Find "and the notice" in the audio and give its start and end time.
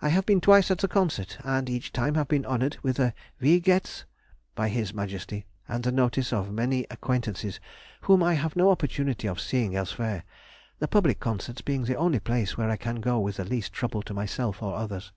5.68-6.32